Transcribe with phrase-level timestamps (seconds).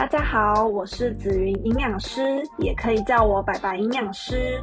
[0.00, 4.58] 大家好，我是紫云营养师，也可以叫我白白营养师。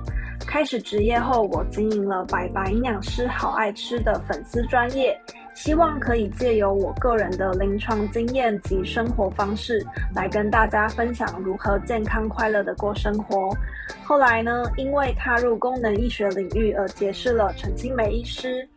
[0.47, 5.15] 开始职业后，我经营了白白营养师好爱吃的粉丝专业，
[5.53, 9.85] 希望可以借由我个人的临床经验及生活方式，
[10.15, 13.55] 来跟大家分享如何健康快乐的过生活。
[14.03, 18.67] 后来呢，因为踏入功能医学领域而结识了陈清梅医师，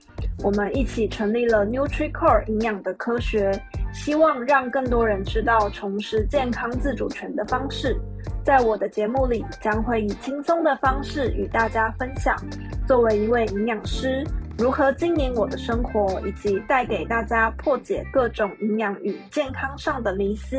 [0.45, 3.51] 我们一起成立了 NutriCore 营养的科学。
[3.93, 7.97] 希望让更多人知道重拾健康自主权的方式。
[8.45, 12.35] 在我的节目里，将会以轻松的方式与大家分享，
[12.87, 14.25] 作为一位营养师，
[14.57, 20.57] 如何经营我的生活，以及带给大家破解各种营养与健康上的迷思。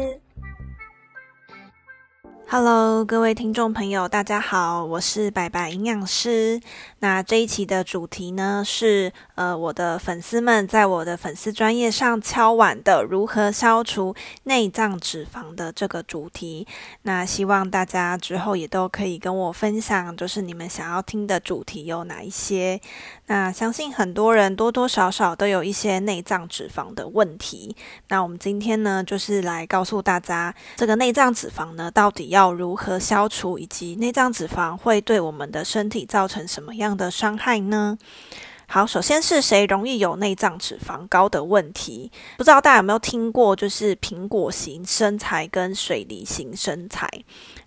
[2.47, 6.59] Hello，各位听众朋友，大家好，我是白白营养师。
[7.01, 16.65] 那这一期的主题呢是呃，我的粉丝们在我的粉丝专业上敲碗的如何消除内脏脂肪的这个主题。
[17.01, 22.79] 那希望大家之后也都可以跟我分享，就是你们想要听的主题有哪一些。
[23.25, 27.75] 那相信很多人多多少少都有一些内脏脂肪的问题。
[28.09, 37.97] 那我们今天呢，就是来告诉大家，这个内脏脂肪呢，到底要如何消除，以及内脏脂肪会对我们的身体造成什么样的伤害呢？
[38.73, 42.09] 好，首先是谁容易有内脏脂肪高的问题？
[42.37, 47.05] 不知道大家有没有听过，就是苹果型身材跟水梨型身材。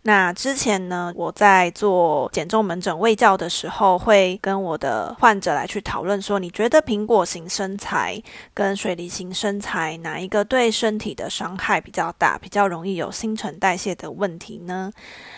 [0.06, 8.22] 那之前呢，我在做减重门诊卫教的时候，会跟我的患者来去讨论说，你觉得苹果型身材
[8.55, 14.91] 跟水梨型身材哪一个对身体的伤害比较大，比较容易有新陈代谢的问题呢？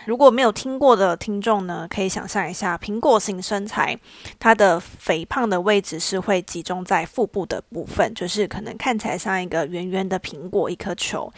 [0.04, 3.98] 如果没有听过的听众呢，可以想象一下，苹果型身材，
[4.38, 11.30] 它的肥胖的位置是会集中在腹部的部分，就是可能看起来像一个圆圆的苹果，一颗球。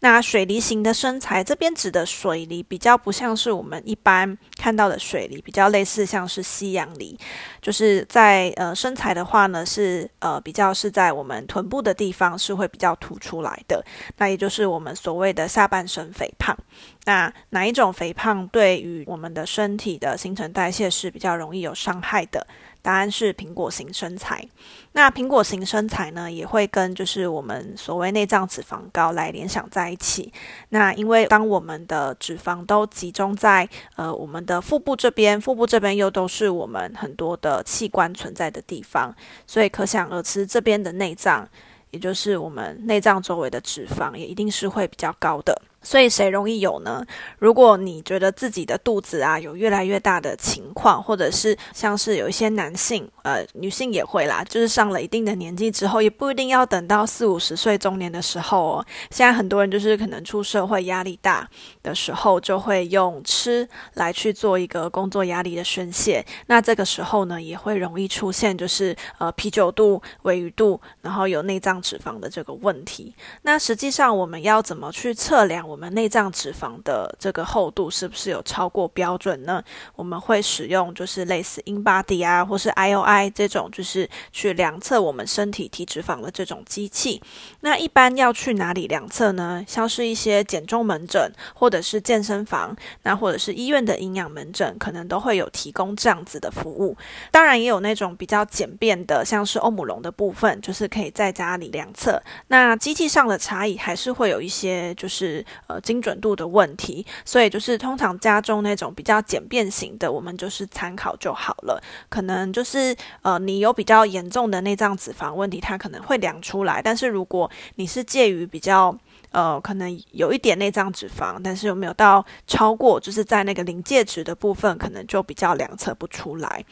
[0.00, 2.64] 那水梨型的身材，这边指的水梨。
[2.74, 7.16] 比较不像是我们一般看到的水梨，比较类似像是西洋梨，
[7.60, 13.84] 就是在呃身材的话呢，是呃比较是在我们臀部的地方是会比较凸出来的，
[14.16, 16.56] 那也就是我们所谓的下半身肥胖。
[17.04, 22.46] 那哪一种肥胖对于我们的身体的新陈代谢是比较容易有伤害的？
[22.84, 24.46] 答案是苹果型身材。
[24.92, 30.30] 那苹果型身材呢，也会跟就是我们所谓内脏脂肪高来联想在一起。
[30.68, 39.12] 那因为当我们的脂肪都集中在呃我们的腹部这边，腹部这边又都是我们很多的器官存在的地方，
[39.46, 41.48] 所以可想而知，这边的内脏，
[41.90, 45.58] 也就是我们内脏周围的脂肪，也一定是会比较高的。
[45.84, 47.04] 所以谁容易有呢？
[47.38, 58.86] 如果你觉得自己的肚子啊有越来越大的情况，或者是像是有一些男性，呃，女性也会啦，就是上了一定的年纪之后，也不一定要等到四五十岁中年的时候哦。
[59.10, 61.46] 现在很多人就是可能出社会压力大
[61.82, 66.24] 的时候，就会用吃来去做一个工作压力的宣泄。
[66.46, 73.14] 那这个时候呢，也会容易出现就是呃啤酒肚、鮪鱼肚，然后有内脏脂肪的这个问题。
[73.42, 75.73] 那实际上我们要怎么去测量？
[75.74, 79.60] 我们内脏脂肪的这个厚度是不是有超过标准呢？
[79.96, 87.20] 我们会使用就是类似 InBody 啊，或是 IOI 这种，就是去量测我们身体体脂肪的这种机器。
[87.62, 89.64] 那一般要去哪里量测呢？
[89.66, 96.96] 像是一些减重门诊，或者是健身房，那或者是医院的营养门诊，可能都会有提供这样子的服务。
[97.32, 102.22] 当然也有那种比较简便的，像是欧姆龙的部分，就是可以在家里量测。
[102.46, 105.44] 那机器上的差异还是会有一些，就是。
[105.66, 111.82] 呃，精准度的问题，所以就是通常家中那种比较简便型的，我们就是参考就好了。
[112.08, 116.82] 可能就是呃，你有比较严重的内脏脂肪问题，它可能会量出来。
[116.82, 118.96] 但是如果你是介于比较
[119.30, 126.64] 呃，可能有一点内脏脂肪，但是有没有到超过，就是在那个临界值的部分，可能就比较量测不出来。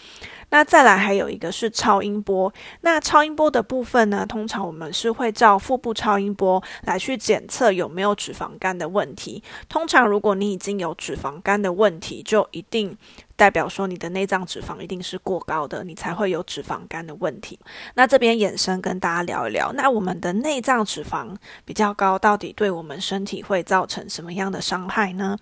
[0.53, 2.53] 那再来还有一个是超音波，
[2.83, 9.43] 那超音波的部分呢，通常我们是会照腹部超音波来去检测有没有脂肪肝的问题。
[9.67, 12.95] 通常如果你已经有脂肪肝的问题，就一定。
[13.35, 17.59] 代表说你的内脏脂肪一定是过高的，你才会有脂肪肝的问题。
[17.95, 21.35] 那这边衍生跟大家聊一聊，那我们的内脏脂肪
[21.65, 25.37] 比较高，到底对我们身体会造成什么样的伤害呢？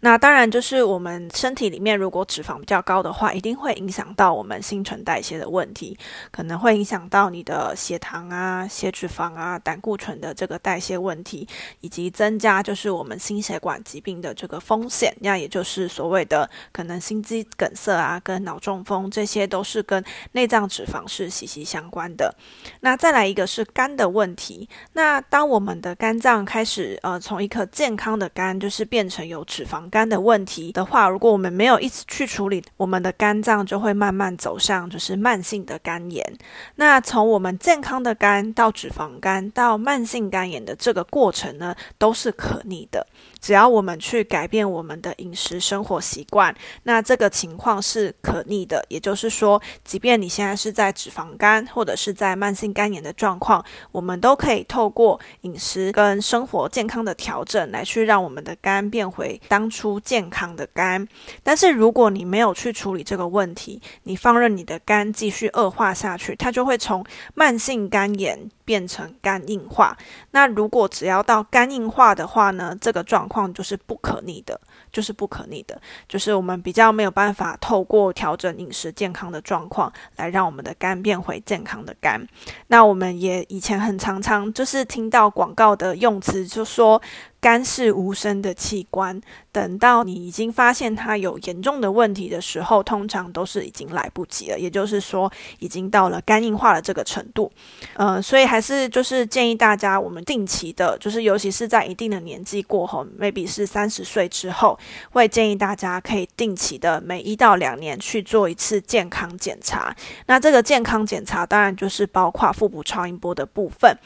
[0.00, 5.96] 那当然就是我们身体里面如果脂肪比较高的话，一定会影响到我们新陈代谢的问题，
[6.30, 11.46] 可能会影响到你的血糖啊、血脂肪啊、胆固醇的这个代谢问题，
[11.82, 20.02] 以及增加就是我们心血管疾病的这个风险，那也就是所谓的可能心肌梗塞啊，跟脑中风，这些都是跟
[20.32, 22.34] 内脏脂肪是息息相关的。
[22.80, 24.66] 那再来一个是肝的问题。
[24.94, 36.38] 那当我们的肝脏开始呃从一颗健康的肝，就是变成有脂肪肝的问题的话，如果我们没有一直去处理，我们的肝脏就会慢慢走上就是慢性的肝炎。
[36.76, 43.06] 那从我们健康的肝到脂肪肝到慢性肝炎的这个过程呢，都是可逆的。
[43.40, 48.84] 只要我们去改变我们的饮食生活习惯，那这个情况是可逆的。
[48.88, 61.06] 也就是说，即便你现在是在脂肪肝或者是在慢性肝炎的状况，我们都可以透过饮食跟生活健康的调整，来去让我们的肝变回当初健康的肝。
[61.42, 69.96] 但是如果你没有去处理这个问题，你放任你的肝继续恶化下去，它就会从慢性肝炎变成肝硬化。
[70.32, 74.60] 那如果只要到肝硬化的话呢，这个状况就是不可逆的，
[74.92, 82.20] 就是不可逆的，就是我们比较没有办法透过调整饮食健康的状况来让我们的肝变回健康的肝。
[82.66, 87.00] 那我们也以前很常常就是听到广告的用词，就说。
[87.40, 89.20] 肝是无声的器官，
[89.52, 94.58] 等到你已经发现它有严重的问题的时候，通常都是已经来不及了。
[94.58, 95.30] 也就是说，
[95.60, 97.50] 已经到了肝硬化的这个程度。
[97.94, 104.78] 呃，所以还是就是建议大家，我们定期的，就是尤其是在一定的年纪过后，maybe 是三十岁之后，
[105.10, 109.94] 会建议大家可以定期的每一到两年去做一次健康检查。
[110.26, 113.96] 那这个健康检查当然就是包括腹部超音波的部分。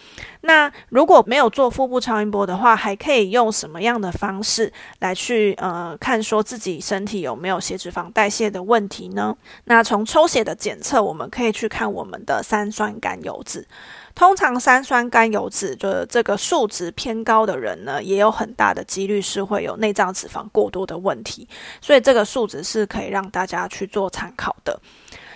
[0.43, 9.37] 那如果没有做腹部超音波的话，还可以用什么样的方式来去呃看说自己身体有没有血脂肪代谢的问题呢？
[9.65, 13.67] 那从抽血的检测，我们可以去看我们的三酸甘油脂。
[14.15, 21.49] 通常三酸甘油脂的这个数值偏高的人呢，也有很大的几率是会有内脏脂肪过多的问题，
[21.81, 24.79] 所以这个数值是可以让大家去做参考的。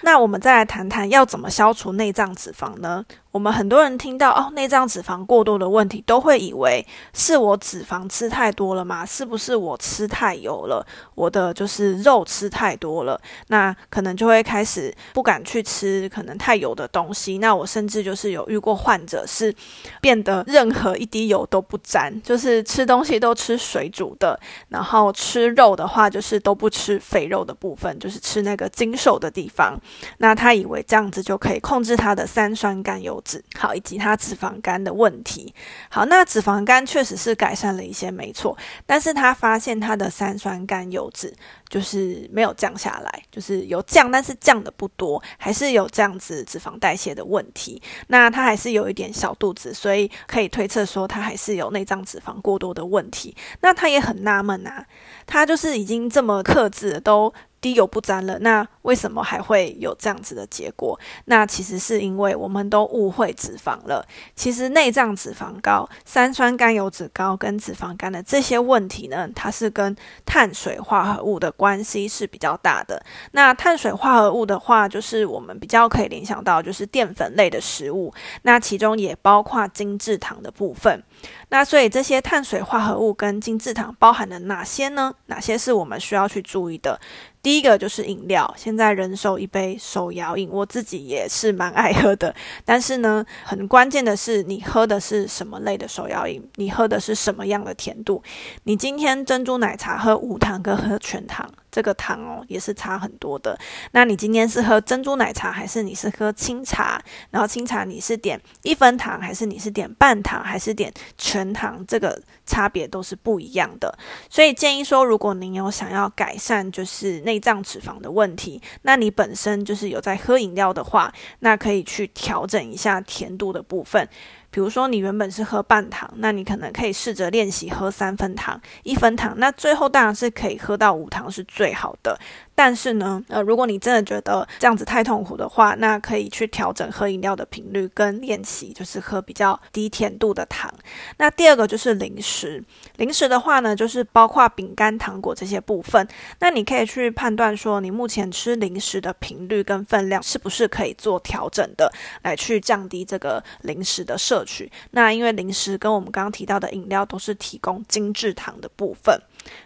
[0.02, 3.02] 那我们再来谈谈要怎么消除内脏脂肪呢？
[3.36, 9.04] 我们很多人听到哦，内脏脂肪过多的问题，都会以为是我脂肪吃太多了吗？
[9.04, 10.82] 是不是我吃太油了？
[11.14, 17.36] 我的就是肉吃太多了，那可能就会开始不敢去吃可能太油的东西。
[17.36, 19.54] 那我甚至就是有遇过患者是
[20.00, 24.40] 变得任何一滴油都不沾，就是吃东西都吃水煮的，
[24.70, 29.78] 然后吃肉的话就是都不吃肥肉的部分，就是吃那个精瘦的地方。
[30.16, 33.22] 那他以为这样子就可以控制他的三酸甘油。
[33.26, 35.52] 脂好，以及它脂肪肝的问题。
[35.90, 38.56] 好，那脂肪肝确实是改善了一些，没错。
[38.86, 41.34] 但是他发现他的三酸甘油脂
[41.68, 47.82] 就是没有降下来，就是有降，但是降的不多，还是有这样子脂肪代谢的问题。
[48.06, 53.36] 那他还是有一点小肚子，所以可以推测说他还是有内脏脂肪过多的问题。
[53.60, 54.86] 那他也很纳闷啊，
[55.26, 57.34] 他就是已经这么克制都。
[57.66, 60.96] 滴油不沾了，那为什么还会有这样子的结果？
[61.24, 64.06] 那其实是因为我们都误会脂肪了。
[64.36, 73.04] 其实内脏脂肪高、三酸甘油酯高跟脂肪肝的这些问题呢，它是跟碳水化合物的关系是比较大的。
[73.32, 81.02] 那碳水化合物的话，就是我们比较可以联想到就是淀粉类的食物，那其中也包括精制糖的部分。
[81.48, 85.14] 那所以这些碳水化合物跟精制糖包含了哪些呢？
[85.26, 87.00] 哪些是我们需要去注意的？
[87.42, 92.34] 第一个就是饮料，现在人手一杯手摇饮，我自己也是蛮爱喝的。
[92.64, 98.20] 但是呢，很关键的是你喝的是什么类的手摇饮，你喝的是什么样的甜度？
[98.64, 101.48] 你今天珍珠奶茶喝无糖跟喝全糖。
[101.76, 103.54] 这个糖哦也是差很多的。
[103.90, 106.98] 那你今天是喝珍珠奶茶，还是你是喝清茶？
[107.28, 111.84] 然后清茶你是点一分糖，还是你是点半糖，还是点全糖？
[111.86, 113.94] 这个差别都是不一样的。
[114.30, 124.08] 所以建议说，如果您有想要改善就是内脏脂肪的问题，那你本身就是有在喝饮料的话，那可以去调整一下甜度的部分。
[124.50, 132.18] 比如说，你原本是喝半糖，那你可能可以试着练习喝三分糖、一分糖，那最后当然是可以喝到无糖是最好的。
[132.56, 140.72] 但是呢，呃，如果你真的觉得这样子太痛苦的话，那可以去调整喝饮料的频率跟练习，就是喝比较低甜度的糖。
[141.18, 142.64] 那第二个就是零食，
[142.96, 146.08] 零食的话呢，就是包括饼干、糖果这些部分。
[146.40, 154.72] 那你可以去判断说，你目前吃零食的频率跟分量是不是可以做调整的，来去降低这个零食的摄取。
[154.92, 159.20] 那因为零食跟我们刚刚提到的饮料都是提供精制糖的部分。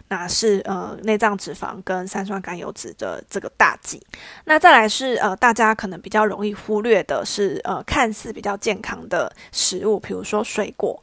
[0.07, 4.01] 那是呃内脏脂肪跟三酸甘油脂的这个大忌。
[4.45, 11.01] 那再来是呃大家可能比较容易忽略的是呃看似比较健康的食物，比如说水果。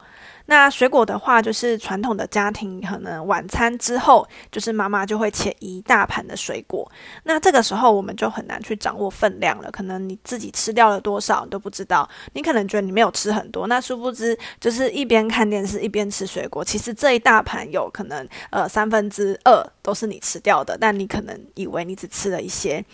[0.50, 6.90] 那水果的话，就是传统的家庭可能晚餐之后，就是妈妈就会切一大盘的水果。
[7.24, 12.08] 那这个时候我们就很难去掌握分量了，可能你自己吃掉了多少你都不知道。
[12.32, 22.84] 你可能觉得你没有吃很多，那殊不知就是一边看电视一边吃水果，其实这一大盘有可能呃三分之二都是你吃掉的，但你可能以为你只吃了一些，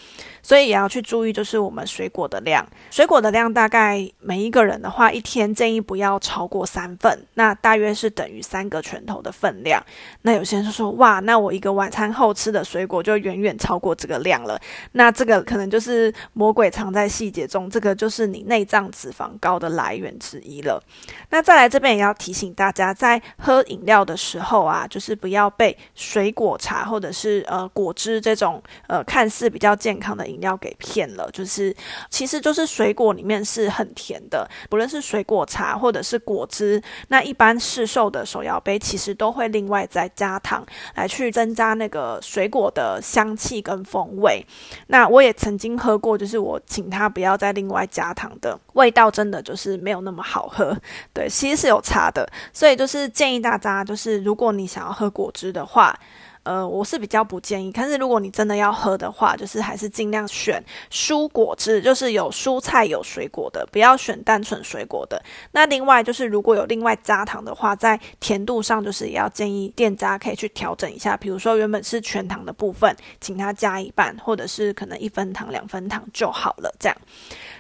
[0.45, 2.65] 所以也要去注意，就是我们水果的量。
[2.89, 9.85] 水果的量大概每一个人的话，一天建议不要超过三份，那大约是等于三个拳头的分量。
[10.23, 14.57] 那有些人就说，哇，那我一个晚餐后吃的水果就远远超过这个量了。
[14.93, 20.81] 那这个可能就是魔鬼藏在细节中，这个就是你内脏脂肪高的来源之一了。
[21.31, 31.29] 那再来这边也要提醒大家，在喝饮料的时候啊，就是不要被水果茶或者是呃果汁这种呃看似比较健康的饮料给骗了。
[31.33, 31.75] 就是
[32.11, 40.65] 其实就是水果里面是很甜的，不论是水果茶或者是果汁，那一般市售的手摇杯其实都会另外再加糖
[40.95, 44.45] 来去增加那个水果的香气跟风味。
[44.89, 50.77] 那我也曾经喝过，就是我请他不要再另外加糖的，味道真的就是没有那么好喝。
[51.13, 55.99] 对，其实是有差的，所以就是建议大家，就是如果你想要喝果汁的话。
[56.45, 65.21] 呃，我是比较不建议，但是如果你真的要喝的话，就是还是尽量选蔬果汁，就是有蔬菜有水果的，不要选单纯水果的。
[65.53, 76.97] 那另外就是如果有另外加糖的话，在甜度上就是也要建议店家可以去调整一下，比如说原本是全糖的部分，请他加一半，或者是可能一分糖、两分糖就好了，这样。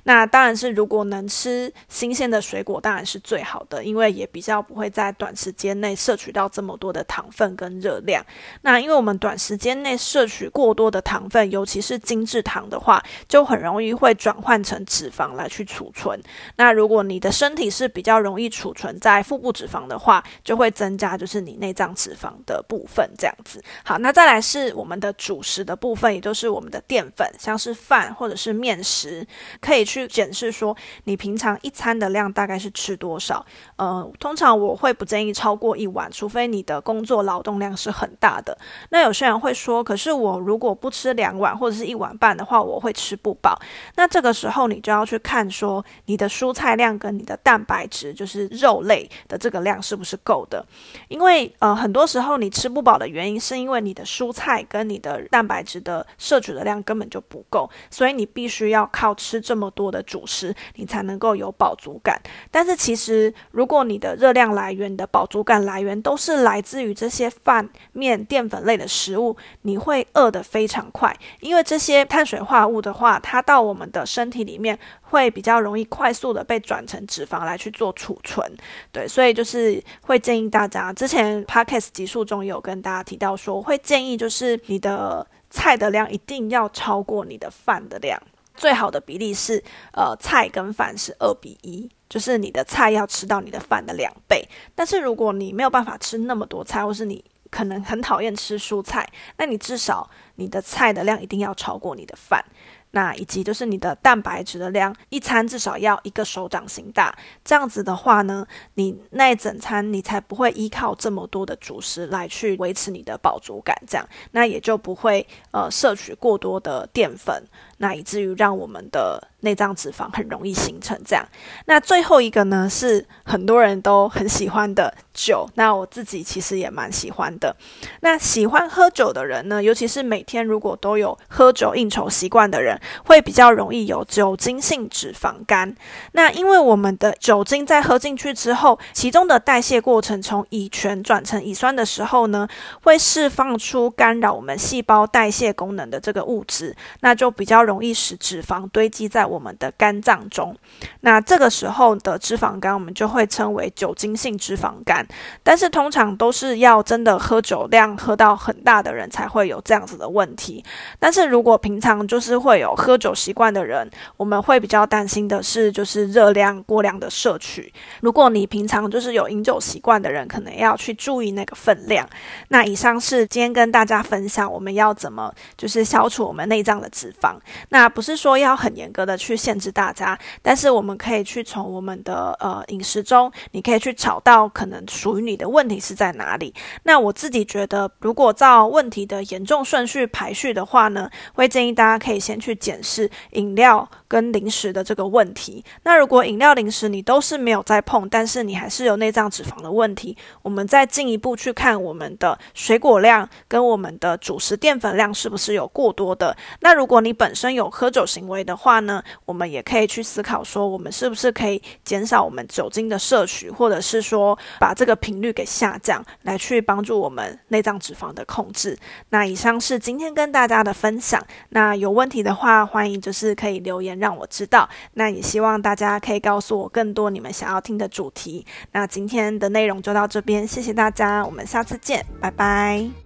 [0.06, 8.22] 那当然是，如果能吃新鲜的水果，当然是最好的，因为也比较不会在短时间内摄取到这么多的糖分跟热量。
[8.60, 16.22] 那因为我们短时间内摄取过多的糖分，尤其是精制糖的话，就很容易会转换成脂肪来去储存。
[16.56, 23.64] 那如果你的身体是比较容易储存在腹部脂肪的话，就会增加就是你内脏脂肪的部分这样子。
[23.84, 29.26] 好，那再来是我们的主食的部分，也就是我们的淀粉，像是饭或者是面食，
[29.62, 29.94] 可以去。
[29.94, 33.46] 去检视说，你平常一餐的量大概是吃多少？
[33.76, 38.58] 呃，通常我会不建议超过一碗，除非你的工作劳动量是很大的。
[38.90, 43.58] 那有些人会说，可是我如果不吃两碗或者是一碗半的话，我会吃不饱。
[43.94, 50.66] 那这个时候你就要去看说，你的蔬菜量跟你的蛋白质，就是肉类的这个量是不是够的？
[51.08, 59.84] 因为呃，很多时候你吃不饱的原因，是因为你的蔬菜跟你的蛋白质的摄取的量根本就不够，所以你必须要靠吃这么多。
[59.94, 62.20] 的主食，你才能够有饱足感。
[62.50, 71.14] 但是其实，如果你的热量来源、你的饱足感来源都是来自于这些饭、面、淀粉类的食物，你会饿得非常快。
[71.40, 78.50] 因为这些碳水化合物的话，它到我们的身体里面会比较容易快速的被转成脂肪来去做储存。
[78.92, 88.20] 对，所以就是会建议大家，之前 Podcast 集数中有跟大家提到说，会建议就是你的菜的量一定要超过你的饭的量。
[88.56, 89.60] 最好的比例是，
[89.92, 94.48] 呃，菜跟饭是二比一，就是你的菜要吃到你的饭的两倍。
[94.76, 102.44] 但是如果你没有办法吃那么多菜，或是你可能很讨厌吃蔬菜，那你至少你的菜的量一定要超过你的饭。
[102.90, 107.12] 那以及就是你的蛋白质的量，一餐至少要一个手掌心大，
[107.44, 117.42] 这样子的话呢，你那一整餐你才不会依靠这么多的主食来去维持你的饱足感，这样，那也就不会呃摄取过多的淀粉，
[117.78, 121.24] 那以至于让我们的内脏脂肪很容易形成这样。
[121.66, 127.54] 那最后一个呢，是很多人都很喜欢的酒，那我自己其实也蛮喜欢的。
[128.00, 132.80] 那喜欢喝酒的人呢，尤其是每天如果都有喝酒应酬习惯的人。
[133.04, 135.74] 会比较容易有酒精性脂肪肝。
[136.12, 142.48] 那因为我们的酒精在喝进去之后，其中的代谢过程从乙醛转成乙酸的时候呢，
[142.82, 150.56] 会释放出干扰我们细胞代谢功能的这个物质，那就比较容易使脂肪堆积在我们的肝脏中。
[151.00, 155.06] 那这个时候的脂肪肝，我们就会称为酒精性脂肪肝。
[155.42, 160.64] 但是通常都是要真的喝酒量喝到很大的人才会有这样子的问题。
[160.98, 167.72] 但是如果平常就是会有喝酒习惯的人，我们会比较担心的是，就是热量过量的摄取。
[168.00, 172.08] 如果你平常就是有饮酒习惯的人，可能要去注意那个分量。
[172.48, 177.34] 那以上是今天跟大家分享，我们要怎么就是消除我们内脏的脂肪。
[177.70, 186.52] 那不是说要很严格的去限制大家，但是我们可以去从我们的呃饮食中，你可以去找到可能属于你的问题是在哪里。
[186.82, 195.64] 那我自己觉得，如果照问题的严重顺序排序的话呢，会建议大家可以先去检视饮料跟零食的这个问题。
[195.84, 206.36] 那如果饮料、零食你都是没有在碰，但是你还是有内脏脂肪的问题，我们再进一步去看我们的水果量跟我们的主食淀粉量是不是有过多的。
[206.60, 218.78] 那如果你本身有喝酒行为的话呢，我们也可以去思考说，我们是不是可以减少我们酒精的摄取，或者是说把这个频率给下降，来去帮助我们内脏脂肪的控制。
[219.10, 221.24] 那以上是今天跟大家的分享。
[221.50, 224.68] 那有问题的话，欢迎就是可以留言让我知道。
[224.94, 228.46] 那也希望大家可以告诉我更多你们想要听的主题。
[228.72, 233.03] 那今天的内容就到这边，谢谢大家，我们下次见，拜拜。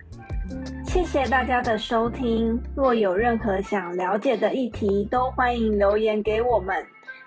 [0.84, 2.60] 谢谢大家的收听。
[2.74, 6.74] 若有任何想了解的议题，都欢迎留言给我们。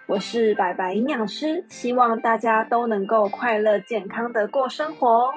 [0.07, 5.33] 我是白白营养师，希望大家都能够快乐健康的过生活哦。